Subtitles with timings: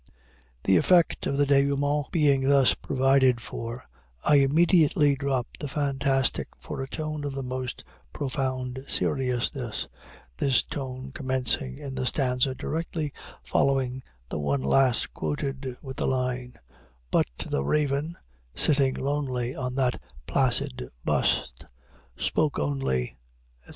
[0.63, 3.85] '"The effect of the dénouement being thus provided for,
[4.23, 9.85] I immediately drop the fantastic for a tone of the most profound seriousness:
[10.39, 16.55] this tone commencing in the stanza directly following the one last quoted, with the line,
[17.11, 18.17] "But the Raven,
[18.55, 21.63] sitting lonely on that placid bust,
[22.17, 23.17] spoke only,"
[23.65, 23.69] etc.